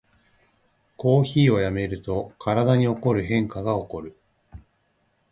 [0.97, 4.17] コーヒーをやめると体に起こる変化がおこる